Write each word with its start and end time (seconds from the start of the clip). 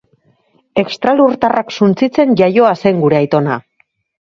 Extralurtarrak 0.83 1.75
suntsitzen 1.77 2.33
iaioa 2.41 2.75
zen 2.83 3.01
gure 3.07 3.21
Aitona. 3.23 3.63